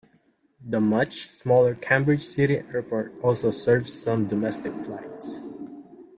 The 0.65 0.79
much 0.79 1.29
smaller 1.29 1.75
Cambridge 1.75 2.23
City 2.23 2.55
Airport 2.73 3.13
also 3.21 3.51
serves 3.51 3.93
some 3.93 4.25
domestic 4.25 4.73
flights. 4.83 5.41